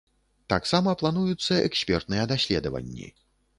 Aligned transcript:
Таксама 0.53 0.93
плануюцца 1.01 1.59
экспертныя 1.67 2.27
даследаванні. 2.35 3.15